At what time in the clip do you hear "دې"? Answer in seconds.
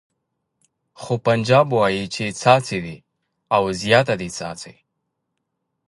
2.85-2.97, 4.21-4.29